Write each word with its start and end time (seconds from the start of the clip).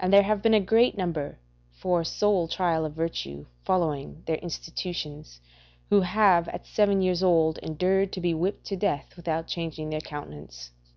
And 0.00 0.12
there 0.12 0.24
have 0.24 0.42
been 0.42 0.52
a 0.52 0.58
great 0.58 0.96
number, 0.98 1.38
for 1.70 2.00
a 2.00 2.04
sole 2.04 2.48
trial 2.48 2.84
of 2.84 2.94
virtue, 2.94 3.46
following 3.64 4.24
their 4.26 4.38
institutions, 4.38 5.40
who 5.90 6.00
have 6.00 6.48
at 6.48 6.66
seven 6.66 7.00
years 7.02 7.22
old 7.22 7.58
endured 7.58 8.12
to 8.14 8.20
be 8.20 8.34
whipped 8.34 8.64
to 8.66 8.76
death 8.76 9.14
without 9.16 9.46
changing 9.46 9.90
their 9.90 10.00
countenance. 10.00 10.72